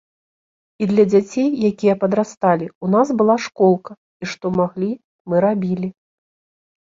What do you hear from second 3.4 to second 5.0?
школка, і што маглі,